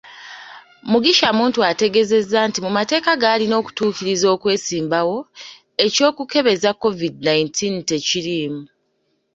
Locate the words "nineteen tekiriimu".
7.27-8.63